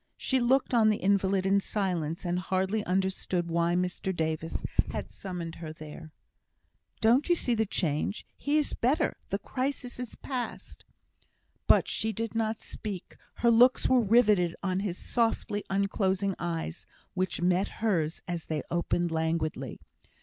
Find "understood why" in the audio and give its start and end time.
2.85-3.75